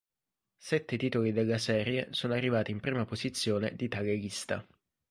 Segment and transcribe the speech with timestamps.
[0.57, 4.65] Sette titoli della serie sono arrivati in prima posizione di tale lista.